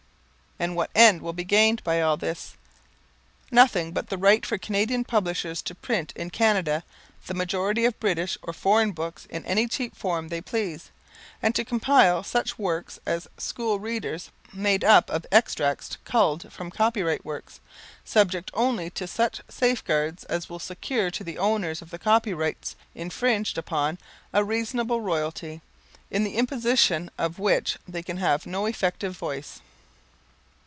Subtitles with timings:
[0.59, 2.53] And what end will be gained by all this?
[3.49, 6.83] Nothing but the right for Canadian publishers to print in Canada
[7.25, 10.91] the majority of British or foreign books in any cheap form they please,
[11.41, 17.25] and to compile such works as School Readers made up of extracts culled from copyright
[17.25, 17.59] works,
[18.05, 23.57] subject only to such safeguards as will secure to the owners of the copyrights infringed
[23.57, 23.97] upon
[24.31, 25.63] a reasonable royalty,
[26.11, 29.59] in the imposition of which they can have no effective voice.